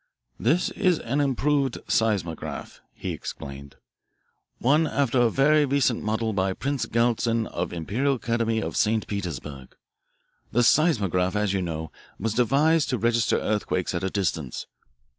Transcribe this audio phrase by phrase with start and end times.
[0.39, 3.75] "This is an improved seismograph," he explained,
[4.57, 9.05] "one after a very recent model by Prince Galitzin of the Imperial Academy of St.
[9.05, 9.75] Petersburg.
[10.51, 14.65] The seismograph, as you know, was devised to register earthquakes at a distance.